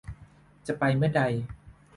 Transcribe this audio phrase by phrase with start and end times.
[0.67, 1.21] จะไปเมื่อใด